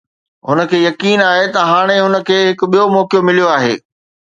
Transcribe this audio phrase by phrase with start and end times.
[0.49, 3.75] هن کي يقين آهي ته هاڻي هن کي هڪ ٻيو موقعو مليو آهي.